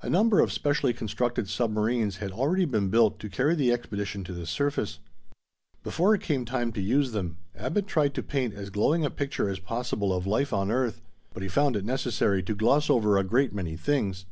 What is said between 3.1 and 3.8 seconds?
to carry the